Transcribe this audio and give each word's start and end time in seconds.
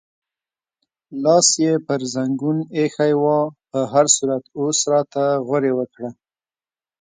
لاس 1.23 1.47
یې 1.63 1.71
پر 1.85 2.01
زنګون 2.13 2.57
ایښی 2.77 3.13
و، 3.21 3.23
په 3.69 3.79
هر 3.91 4.05
صورت 4.15 4.43
اوس 4.59 4.79
راته 4.91 5.23
غورې 5.47 5.71
وکړه. 5.79 6.09